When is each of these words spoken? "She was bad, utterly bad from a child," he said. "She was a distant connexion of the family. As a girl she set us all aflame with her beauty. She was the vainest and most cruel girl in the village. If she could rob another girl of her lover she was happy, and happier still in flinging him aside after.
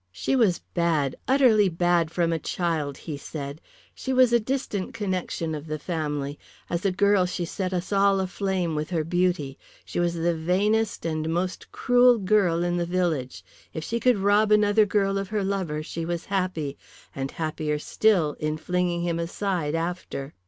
"She 0.11 0.35
was 0.35 0.57
bad, 0.73 1.15
utterly 1.27 1.69
bad 1.69 2.09
from 2.09 2.33
a 2.33 2.39
child," 2.39 2.97
he 3.05 3.17
said. 3.17 3.61
"She 3.93 4.11
was 4.11 4.33
a 4.33 4.39
distant 4.39 4.95
connexion 4.95 5.53
of 5.53 5.67
the 5.67 5.77
family. 5.77 6.39
As 6.71 6.83
a 6.83 6.91
girl 6.91 7.27
she 7.27 7.45
set 7.45 7.71
us 7.71 7.93
all 7.93 8.19
aflame 8.19 8.73
with 8.73 8.89
her 8.89 9.03
beauty. 9.03 9.59
She 9.85 9.99
was 9.99 10.15
the 10.15 10.33
vainest 10.33 11.05
and 11.05 11.31
most 11.31 11.71
cruel 11.71 12.17
girl 12.17 12.63
in 12.63 12.77
the 12.77 12.85
village. 12.87 13.45
If 13.75 13.83
she 13.83 13.99
could 13.99 14.17
rob 14.17 14.51
another 14.51 14.87
girl 14.87 15.19
of 15.19 15.27
her 15.29 15.43
lover 15.43 15.83
she 15.83 16.03
was 16.03 16.25
happy, 16.33 16.79
and 17.13 17.29
happier 17.29 17.77
still 17.77 18.33
in 18.39 18.57
flinging 18.57 19.03
him 19.03 19.19
aside 19.19 19.75
after. 19.75 20.33